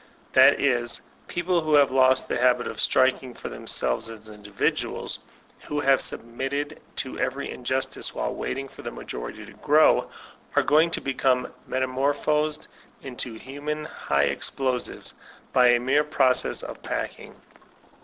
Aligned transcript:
That 0.33 0.59
is, 0.59 0.99
people 1.27 1.61
who 1.61 1.75
have 1.75 1.91
lost 1.91 2.27
tfat 2.27 2.41
habit 2.41 2.65
of 2.65 2.81
striking 2.81 3.35
for 3.35 3.49
themselves 3.49 4.09
as 4.09 4.29
individuals, 4.29 5.19
who 5.59 5.79
|Mtt 5.83 6.01
•wboittcd 6.41 6.77
to 6.95 7.19
every 7.19 7.51
injustice 7.51 8.11
while 8.11 8.33
Waiting 8.33 8.67
for 8.67 8.81
the 8.81 8.89
240 8.89 9.13
VOLTAIRINB 9.35 9.45
DE 9.45 9.45
ClEYRE 9.45 9.45
majority 9.45 9.51
to 9.51 9.57
grow, 9.63 10.09
are 10.55 10.63
going 10.63 10.89
to 10.89 11.01
become 11.01 11.53
metamorphosed 11.67 12.67
into 13.03 13.35
human 13.35 13.85
high 13.85 14.23
explosives 14.23 15.13
by 15.53 15.67
a 15.67 15.79
mere 15.79 16.03
process 16.03 16.63
of 16.63 16.81
pack 16.81 17.19
ing! 17.19 17.35